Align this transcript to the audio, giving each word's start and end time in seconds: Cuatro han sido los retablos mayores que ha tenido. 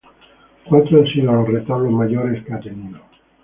Cuatro 0.67 0.97
han 0.97 1.05
sido 1.09 1.31
los 1.31 1.47
retablos 1.47 1.93
mayores 1.93 2.43
que 2.43 2.53
ha 2.55 2.59
tenido. 2.59 3.01